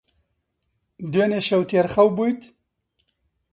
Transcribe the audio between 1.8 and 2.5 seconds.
خەو بوویت؟